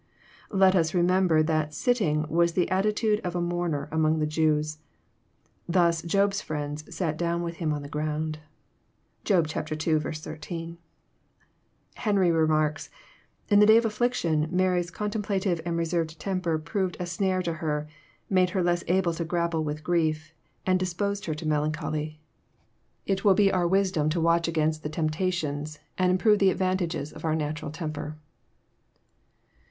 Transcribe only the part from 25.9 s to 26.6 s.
and improve the